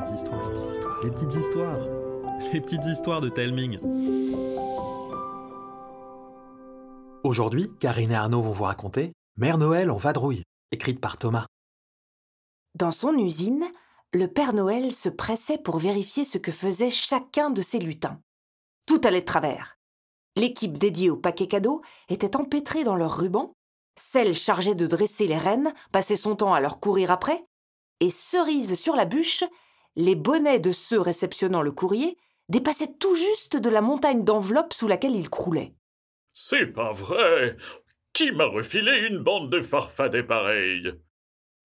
[0.00, 1.78] petites histoires, les petites histoires, les petites histoires,
[2.52, 3.78] les petites histoires de Telming.
[7.22, 11.46] Aujourd'hui, Karine et Arnaud vont vous raconter Mère Noël en vadrouille, écrite par Thomas.
[12.74, 13.64] Dans son usine,
[14.12, 18.20] le Père Noël se pressait pour vérifier ce que faisait chacun de ses lutins.
[18.86, 19.76] Tout allait de travers.
[20.36, 23.52] L'équipe dédiée au paquet cadeaux était empêtrée dans leurs rubans,
[23.96, 27.44] celle chargée de dresser les rennes passait son temps à leur courir après,
[28.00, 29.44] et cerise sur la bûche,
[29.96, 32.16] les bonnets de ceux réceptionnant le courrier
[32.48, 35.74] dépassaient tout juste de la montagne d'enveloppes sous laquelle ils croulaient.
[36.34, 37.56] C'est pas vrai.
[38.12, 40.92] Qui m'a refilé une bande de farfadets pareils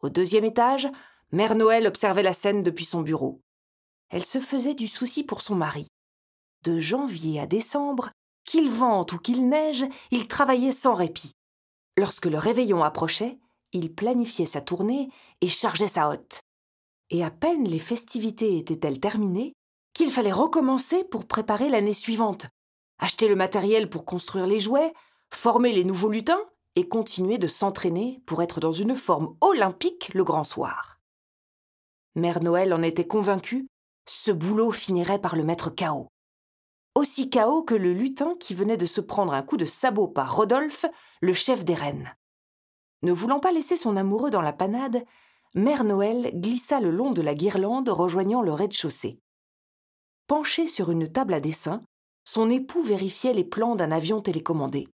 [0.02, 0.88] Au deuxième étage,
[1.32, 3.42] Mère Noël observait la scène depuis son bureau.
[4.10, 5.88] Elle se faisait du souci pour son mari.
[6.64, 8.12] De janvier à décembre,
[8.44, 11.32] qu'il vente ou qu'il neige, il travaillait sans répit.
[11.98, 13.40] Lorsque le réveillon approchait,
[13.72, 15.10] il planifiait sa tournée
[15.42, 16.42] et chargeait sa hotte.
[17.10, 19.54] Et à peine les festivités étaient-elles terminées,
[19.94, 22.48] qu'il fallait recommencer pour préparer l'année suivante,
[23.00, 24.94] acheter le matériel pour construire les jouets,
[25.34, 26.42] former les nouveaux lutins
[26.76, 31.00] et continuer de s'entraîner pour être dans une forme olympique le grand soir.
[32.16, 33.68] Mère Noël en était convaincue,
[34.08, 36.08] ce boulot finirait par le mettre KO.
[36.96, 40.36] Aussi KO que le lutin qui venait de se prendre un coup de sabot par
[40.36, 40.86] Rodolphe,
[41.22, 42.16] le chef des reines.
[43.02, 45.04] Ne voulant pas laisser son amoureux dans la panade,
[45.58, 49.20] Mère Noël glissa le long de la guirlande rejoignant le rez-de-chaussée.
[50.28, 51.82] Penché sur une table à dessin,
[52.26, 54.90] son époux vérifiait les plans d'un avion télécommandé.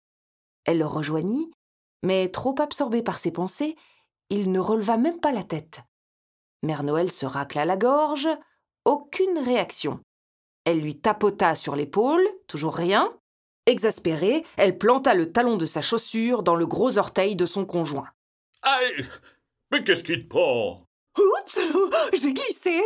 [0.66, 1.52] Elle le rejoignit,
[2.02, 3.76] mais trop absorbé par ses pensées,
[4.32, 5.82] il ne releva même pas la tête.
[6.64, 8.28] Mère Noël se racla la gorge,
[8.84, 10.00] aucune réaction.
[10.66, 13.16] Elle lui tapota sur l'épaule, toujours rien.
[13.68, 18.10] Exaspérée, elle planta le talon de sa chaussure dans le gros orteil de son conjoint.
[19.72, 20.88] Mais qu'est-ce qui te prend?
[21.18, 21.60] Oups
[22.22, 22.82] J'ai glissé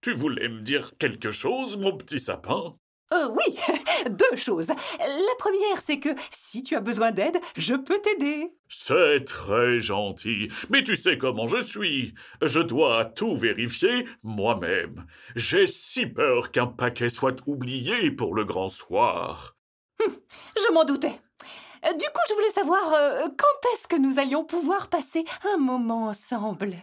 [0.00, 2.76] Tu voulais me dire quelque chose, mon petit sapin?
[3.12, 3.58] Euh, oui,
[4.10, 4.68] deux choses.
[4.68, 8.54] La première, c'est que si tu as besoin d'aide, je peux t'aider.
[8.68, 12.14] C'est très gentil, mais tu sais comment je suis.
[12.40, 15.06] Je dois tout vérifier moi-même.
[15.36, 19.56] J'ai si peur qu'un paquet soit oublié pour le grand soir.
[20.02, 20.14] Hum,
[20.56, 21.20] je m'en doutais.
[21.82, 26.06] Du coup, je voulais savoir euh, quand est-ce que nous allions pouvoir passer un moment
[26.06, 26.76] ensemble?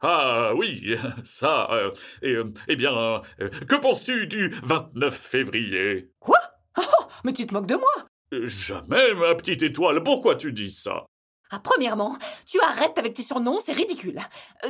[0.00, 1.68] Ah oui, ça.
[1.70, 1.90] Euh,
[2.24, 6.10] euh, eh bien, euh, que penses-tu du 29 février?
[6.20, 6.38] Quoi?
[6.78, 6.82] Oh,
[7.24, 7.90] mais tu te moques de moi
[8.32, 11.04] Jamais, ma petite étoile, pourquoi tu dis ça?
[11.52, 12.16] Ah, premièrement,
[12.46, 14.20] tu arrêtes avec tes surnoms, c'est ridicule.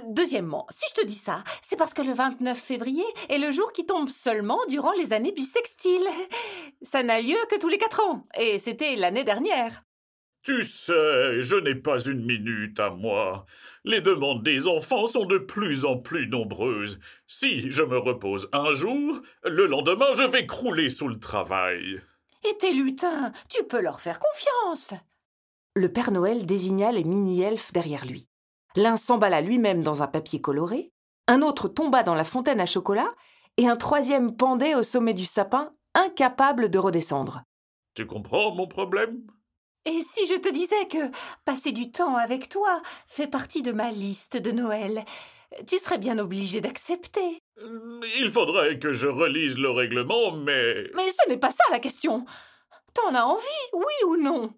[0.08, 3.70] deuxièmement, si je te dis ça, c'est parce que le 29 février est le jour
[3.72, 6.08] qui tombe seulement durant les années bissextiles.
[6.82, 9.84] Ça n'a lieu que tous les quatre ans, et c'était l'année dernière.
[10.42, 13.44] Tu sais, je n'ai pas une minute à moi.
[13.84, 16.98] Les demandes des enfants sont de plus en plus nombreuses.
[17.26, 22.00] Si je me repose un jour, le lendemain je vais crouler sous le travail.
[22.48, 24.94] Et tes lutins, tu peux leur faire confiance.
[25.80, 28.28] Le Père Noël désigna les mini-elfes derrière lui.
[28.76, 30.92] L'un s'emballa lui-même dans un papier coloré,
[31.26, 33.14] un autre tomba dans la fontaine à chocolat,
[33.56, 37.44] et un troisième pendait au sommet du sapin, incapable de redescendre.
[37.94, 39.22] Tu comprends mon problème?
[39.86, 41.10] Et si je te disais que
[41.46, 45.06] passer du temps avec toi fait partie de ma liste de Noël,
[45.66, 47.38] tu serais bien obligé d'accepter.
[47.56, 50.90] Il faudrait que je relise le règlement, mais.
[50.94, 52.26] Mais ce n'est pas ça la question.
[52.92, 54.52] T'en as envie, oui ou non?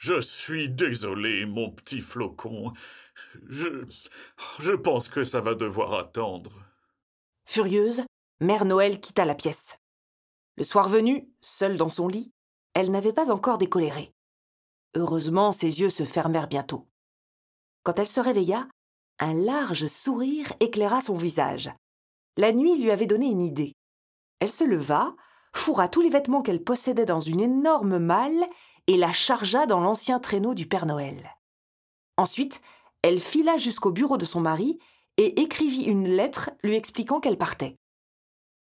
[0.00, 2.72] Je suis désolé, mon petit flocon.
[3.50, 3.84] Je.
[4.58, 6.52] Je pense que ça va devoir attendre.
[7.44, 8.04] Furieuse,
[8.40, 9.76] Mère Noël quitta la pièce.
[10.56, 12.32] Le soir venu, seule dans son lit,
[12.72, 14.14] elle n'avait pas encore décoléré.
[14.94, 16.88] Heureusement, ses yeux se fermèrent bientôt.
[17.82, 18.68] Quand elle se réveilla,
[19.18, 21.70] un large sourire éclaira son visage.
[22.38, 23.74] La nuit lui avait donné une idée.
[24.38, 25.14] Elle se leva,
[25.54, 28.46] fourra tous les vêtements qu'elle possédait dans une énorme malle
[28.90, 31.36] et la chargea dans l'ancien traîneau du Père Noël.
[32.16, 32.60] Ensuite,
[33.02, 34.80] elle fila jusqu'au bureau de son mari
[35.16, 37.76] et écrivit une lettre lui expliquant qu'elle partait.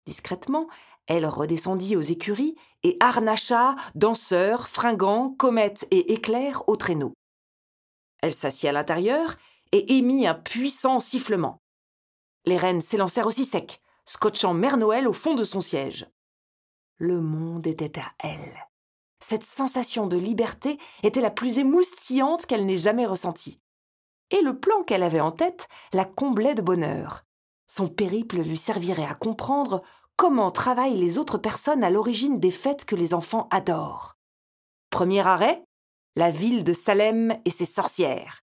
[0.07, 0.67] Discrètement,
[1.09, 7.13] elle redescendit aux écuries et harnacha danseurs, fringants, comètes et éclairs au traîneau.
[8.23, 9.37] Elle s'assit à l'intérieur
[9.73, 11.59] et émit un puissant sifflement.
[12.47, 16.07] Les reines s'élancèrent aussi sec, scotchant Mère Noël au fond de son siège.
[16.97, 18.67] Le monde était à elle.
[19.27, 23.59] Cette sensation de liberté était la plus émoustillante qu'elle n'ait jamais ressentie.
[24.31, 27.25] Et le plan qu'elle avait en tête la comblait de bonheur.
[27.67, 29.83] Son périple lui servirait à comprendre
[30.17, 34.19] comment travaillent les autres personnes à l'origine des fêtes que les enfants adorent.
[34.91, 35.65] Premier arrêt,
[36.17, 38.43] la ville de Salem et ses sorcières.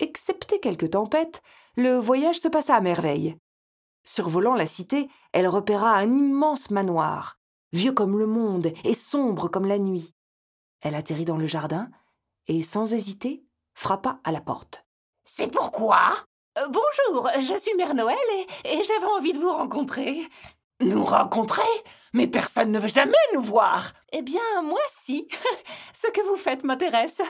[0.00, 1.40] Excepté quelques tempêtes,
[1.76, 3.36] le voyage se passa à merveille.
[4.02, 7.37] Survolant la cité, elle repéra un immense manoir,
[7.72, 10.14] vieux comme le monde et sombre comme la nuit.
[10.80, 11.88] Elle atterrit dans le jardin
[12.46, 13.44] et, sans hésiter,
[13.74, 14.84] frappa à la porte.
[15.24, 16.00] C'est pourquoi?
[16.58, 18.16] Euh, Bonjour, je suis Mère Noël
[18.64, 20.28] et, et j'avais envie de vous rencontrer.
[20.80, 21.62] Nous rencontrer?
[22.12, 23.92] Mais personne ne veut jamais nous voir.
[24.12, 25.28] Eh bien, moi si.
[25.92, 27.20] Ce que vous faites m'intéresse.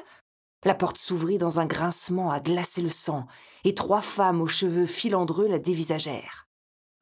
[0.64, 3.26] La porte s'ouvrit dans un grincement à glacer le sang,
[3.64, 6.48] et trois femmes aux cheveux filandreux la dévisagèrent.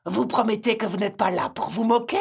[0.05, 2.21] Vous promettez que vous n'êtes pas là pour vous moquer?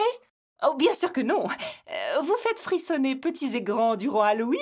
[0.67, 1.47] Oh, bien sûr que non.
[1.47, 4.61] Euh, vous faites frissonner petits et grands durant Halloween.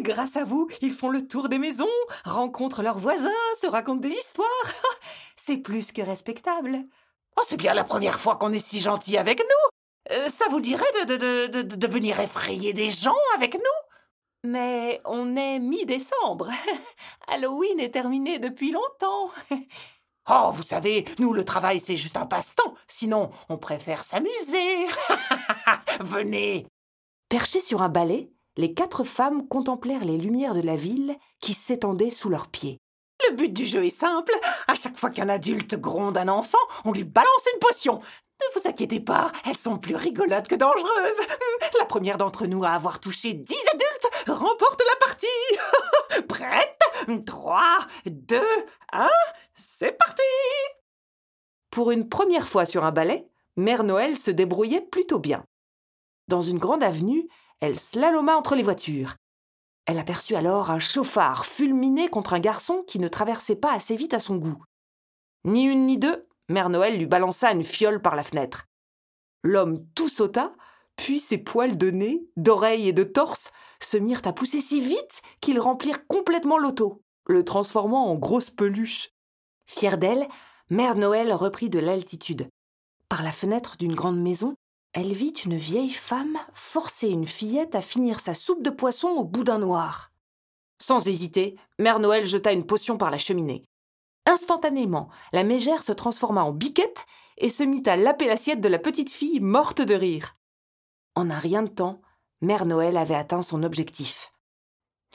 [0.00, 1.88] Grâce à vous, ils font le tour des maisons,
[2.24, 3.30] rencontrent leurs voisins,
[3.60, 4.48] se racontent des histoires.
[5.36, 6.84] C'est plus que respectable.
[7.36, 10.14] Oh, c'est bien la première fois qu'on est si gentil avec nous.
[10.16, 13.88] Euh, ça vous dirait de, de, de, de, venir effrayer des gens avec nous?
[14.44, 16.50] Mais on est mi-décembre.
[17.26, 19.30] Halloween est terminé depuis longtemps.
[20.30, 22.74] Oh, vous savez, nous, le travail, c'est juste un passe-temps.
[22.88, 24.86] Sinon, on préfère s'amuser.
[26.00, 26.66] Venez.
[27.28, 32.10] Perchées sur un balai, les quatre femmes contemplèrent les lumières de la ville qui s'étendaient
[32.10, 32.78] sous leurs pieds.
[33.28, 34.32] Le but du jeu est simple.
[34.66, 38.00] À chaque fois qu'un adulte gronde un enfant, on lui balance une potion.
[38.40, 41.26] Ne vous inquiétez pas, elles sont plus rigolotes que dangereuses.
[41.78, 46.26] La première d'entre nous à avoir touché dix adultes remporte la partie.
[46.28, 46.78] Prête?
[47.26, 48.40] 3, 2,
[48.92, 49.08] 1,
[49.56, 50.22] c'est parti
[51.70, 55.44] Pour une première fois sur un balai, Mère Noël se débrouillait plutôt bien.
[56.28, 57.28] Dans une grande avenue,
[57.60, 59.16] elle slaloma entre les voitures.
[59.86, 64.14] Elle aperçut alors un chauffard fulminé contre un garçon qui ne traversait pas assez vite
[64.14, 64.62] à son goût.
[65.44, 68.66] Ni une ni deux, Mère Noël lui balança une fiole par la fenêtre.
[69.42, 70.54] L'homme tout sauta,
[70.96, 75.22] puis ses poils de nez, d'oreilles et de torse se mirent à pousser si vite
[75.40, 79.13] qu'ils remplirent complètement l'auto, le transformant en grosse peluche.
[79.66, 80.28] Fière d'elle,
[80.70, 82.48] Mère Noël reprit de l'altitude.
[83.08, 84.54] Par la fenêtre d'une grande maison,
[84.92, 89.24] elle vit une vieille femme forcer une fillette à finir sa soupe de poisson au
[89.24, 90.12] boudin noir.
[90.78, 93.64] Sans hésiter, Mère Noël jeta une potion par la cheminée.
[94.26, 97.06] Instantanément, la mégère se transforma en biquette
[97.38, 100.36] et se mit à laper l'assiette de la petite fille morte de rire.
[101.14, 102.00] En un rien de temps,
[102.40, 104.33] Mère Noël avait atteint son objectif.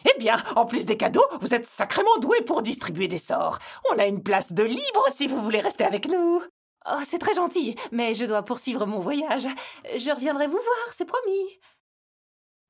[0.06, 3.60] Eh bien, en plus des cadeaux, vous êtes sacrément doué pour distribuer des sorts.
[3.92, 6.42] On a une place de libre si vous voulez rester avec nous.
[6.90, 9.48] Oh, c'est très gentil, mais je dois poursuivre mon voyage.
[9.98, 11.60] Je reviendrai vous voir, c'est promis.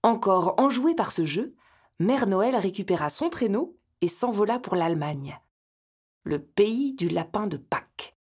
[0.02, 1.56] Encore enjouée par ce jeu,
[2.00, 5.40] Mère Noël récupéra son traîneau et s'envola pour l'Allemagne.
[6.24, 8.16] Le pays du lapin de Pâques.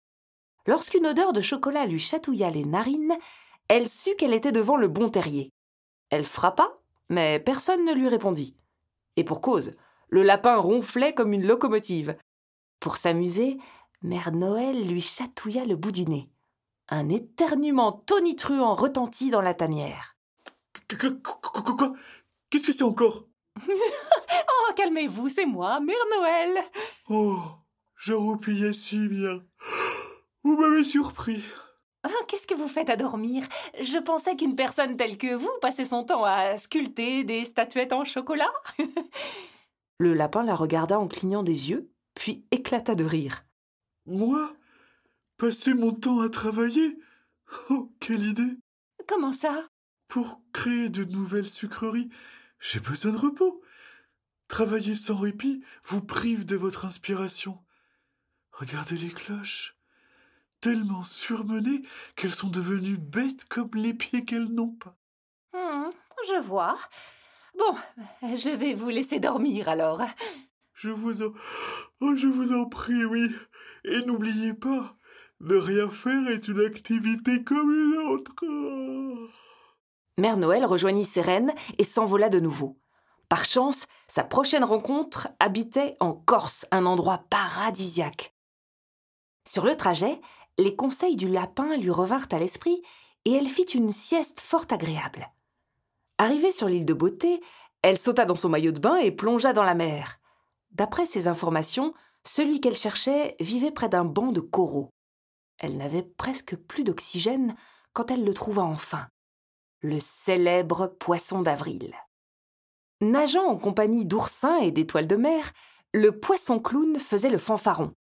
[0.67, 3.17] Lorsqu'une odeur de chocolat lui chatouilla les narines,
[3.69, 5.51] elle sut qu'elle était devant le bon terrier.
[6.11, 6.79] Elle frappa,
[7.09, 8.57] mais personne ne lui répondit.
[9.17, 9.75] Et pour cause,
[10.09, 12.17] le lapin ronflait comme une locomotive.
[12.81, 13.59] Pour s'amuser,
[14.03, 16.29] Mère Noël lui chatouilla le bout du nez.
[16.89, 20.17] Un éternuement tonitruant retentit dans la tanière.
[21.23, 21.95] Quoi?
[22.51, 23.25] Qu'est-ce que c'est encore?
[24.67, 26.65] Oh, calmez-vous, c'est moi, Mère Noël.
[27.09, 27.39] Oh,
[27.97, 29.43] je roupillais si bien.
[30.43, 31.43] Vous m'avez surpris.
[32.05, 33.45] Ah, qu'est-ce que vous faites à dormir?
[33.81, 38.05] Je pensais qu'une personne telle que vous passait son temps à sculpter des statuettes en
[38.05, 38.53] chocolat.
[39.99, 43.45] Le lapin la regarda en clignant des yeux, puis éclata de rire.
[44.05, 44.53] Moi?
[45.39, 46.99] Passer mon temps à travailler?
[47.71, 48.59] Oh, quelle idée
[49.09, 49.67] Comment ça?
[50.09, 52.11] Pour créer de nouvelles sucreries,
[52.61, 53.63] j'ai besoin de repos.
[54.49, 57.59] Travailler sans répit vous prive de votre inspiration.
[58.53, 59.75] Regardez les cloches
[60.65, 61.83] tellement surmenées
[62.17, 64.97] qu'elles sont devenues bêtes comme les pieds qu'elles n'ont pas.
[65.53, 65.91] Hmm,
[66.27, 66.79] je vois.
[67.59, 67.77] Bon,
[68.23, 70.01] je vais vous laisser dormir alors.
[70.73, 71.35] Je vous en.
[72.01, 73.31] Oh, je vous en prie, oui.
[73.85, 74.97] Et n'oubliez pas,
[75.41, 78.33] ne rien faire est une activité comme une autre.
[80.17, 82.79] Mère Noël rejoignit ses reines et s'envola de nouveau.
[83.29, 88.35] Par chance, sa prochaine rencontre habitait en Corse, un endroit paradisiaque.
[89.47, 90.19] Sur le trajet,
[90.59, 92.83] les conseils du lapin lui revinrent à l'esprit
[93.25, 95.31] et elle fit une sieste fort agréable.
[96.19, 97.41] Arrivée sur l'île de Beauté,
[97.83, 100.21] elle sauta dans son maillot de bain et plongea dans la mer.
[100.71, 101.95] D'après ses informations,
[102.27, 104.91] celui qu'elle cherchait vivait près d'un banc de coraux.
[105.59, 107.57] Elle n'avait presque plus d'oxygène
[107.93, 109.09] quand elle le trouva enfin.
[109.81, 111.95] Le célèbre poisson d'avril.
[113.01, 115.53] Nageant en compagnie d'oursins et d'étoiles de mer,
[115.93, 117.93] le poisson clown faisait le fanfaron.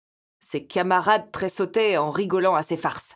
[0.46, 3.14] Ses camarades tressautaient en rigolant à ses farces.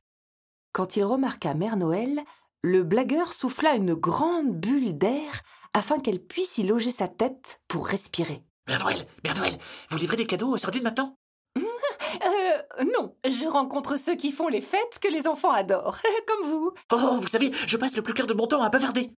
[0.72, 2.22] Quand il remarqua Mère Noël,
[2.62, 5.42] le blagueur souffla une grande bulle d'air
[5.74, 8.42] afin qu'elle puisse y loger sa tête pour respirer.
[8.66, 9.58] Mère Noël, Mère Noël,
[9.90, 11.16] vous livrez des cadeaux aux sardines maintenant?
[12.24, 16.72] Euh, non, je rencontre ceux qui font les fêtes que les enfants adorent, comme vous.
[16.92, 19.10] Oh, vous savez, je passe le plus clair de mon temps à bavarder.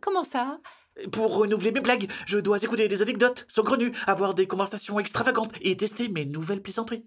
[0.00, 0.58] Comment ça?
[1.12, 5.76] Pour renouveler mes blagues, je dois écouter des anecdotes saugrenues, avoir des conversations extravagantes et
[5.76, 7.06] tester mes nouvelles plaisanteries.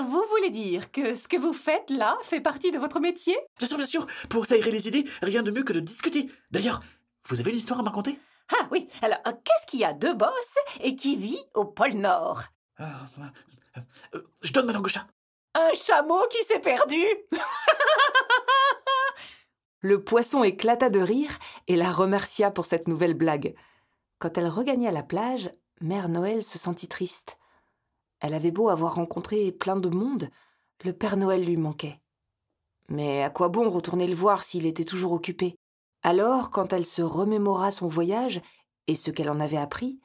[0.00, 3.36] Vous voulez dire que ce que vous faites là fait partie de votre métier?
[3.58, 6.30] Bien sûr, bien sûr, pour s'aérer les idées, rien de mieux que de discuter.
[6.52, 6.80] D'ailleurs,
[7.26, 8.18] vous avez une histoire à me raconter?
[8.52, 11.94] Ah oui, alors euh, qu'est-ce qu'il y a de boss et qui vit au pôle
[11.94, 12.44] Nord?
[12.78, 13.08] Ah,
[13.76, 13.80] euh,
[14.14, 15.06] euh, Je donne ma langue au chat.
[15.54, 17.02] Un chameau qui s'est perdu
[19.80, 23.54] Le poisson éclata de rire et la remercia pour cette nouvelle blague.
[24.18, 25.50] Quand elle regagna la plage,
[25.80, 27.38] Mère Noël se sentit triste.
[28.20, 30.30] Elle avait beau avoir rencontré plein de monde,
[30.84, 32.00] le Père Noël lui manquait.
[32.88, 35.56] Mais à quoi bon retourner le voir s'il était toujours occupé?
[36.02, 38.40] Alors, quand elle se remémora son voyage
[38.86, 39.98] et ce qu'elle en avait appris,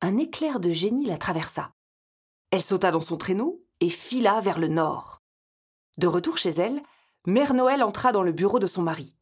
[0.00, 1.72] un éclair de génie la traversa.
[2.50, 5.22] Elle sauta dans son traîneau et fila vers le nord.
[5.98, 6.80] De retour chez elle,
[7.26, 9.16] Mère Noël entra dans le bureau de son mari.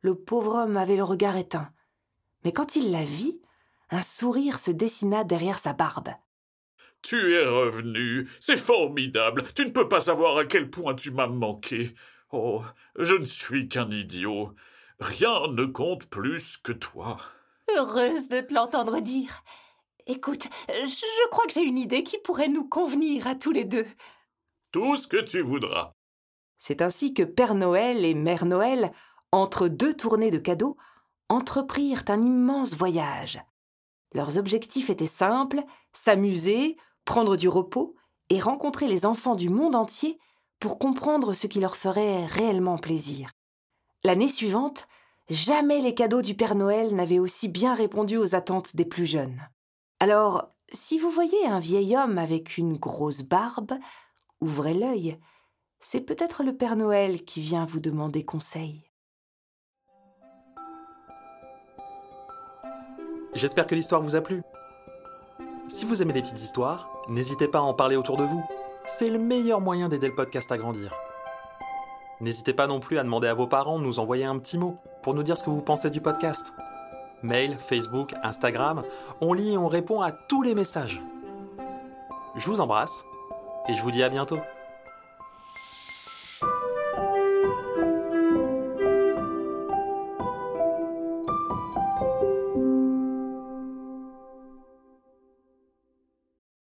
[0.00, 1.70] Le pauvre homme avait le regard éteint.
[2.44, 3.40] Mais quand il la vit,
[3.90, 6.10] un sourire se dessina derrière sa barbe.
[7.06, 8.28] Tu es revenu.
[8.40, 9.44] C'est formidable.
[9.54, 11.94] Tu ne peux pas savoir à quel point tu m'as manqué.
[12.32, 12.62] Oh,
[12.98, 14.56] je ne suis qu'un idiot.
[14.98, 17.18] Rien ne compte plus que toi.
[17.76, 19.44] Heureuse de te l'entendre dire.
[20.08, 23.86] Écoute, je crois que j'ai une idée qui pourrait nous convenir à tous les deux.
[24.72, 25.92] Tout ce que tu voudras.
[26.58, 28.90] C'est ainsi que Père Noël et Mère Noël,
[29.30, 30.76] entre deux tournées de cadeaux,
[31.28, 33.40] entreprirent un immense voyage.
[34.12, 37.94] Leurs objectifs étaient simples, s'amuser, prendre du repos
[38.28, 40.18] et rencontrer les enfants du monde entier
[40.60, 43.30] pour comprendre ce qui leur ferait réellement plaisir.
[44.04, 44.86] L'année suivante,
[45.30, 49.40] jamais les cadeaux du Père Noël n'avaient aussi bien répondu aux attentes des plus jeunes.
[50.00, 53.72] Alors, si vous voyez un vieil homme avec une grosse barbe,
[54.40, 55.18] ouvrez l'œil.
[55.78, 58.90] C'est peut-être le Père Noël qui vient vous demander conseil.
[63.34, 64.42] J'espère que l'histoire vous a plu.
[65.68, 68.44] Si vous aimez les petites histoires, n'hésitez pas à en parler autour de vous.
[68.86, 70.94] C'est le meilleur moyen d'aider le podcast à grandir.
[72.20, 74.76] N'hésitez pas non plus à demander à vos parents de nous envoyer un petit mot
[75.02, 76.52] pour nous dire ce que vous pensez du podcast.
[77.22, 78.82] Mail, Facebook, Instagram,
[79.20, 81.00] on lit et on répond à tous les messages.
[82.36, 83.04] Je vous embrasse
[83.68, 84.38] et je vous dis à bientôt.